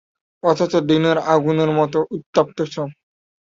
[0.43, 2.89] অথচ দিনে আগুনের মত উত্তপ্ত সব।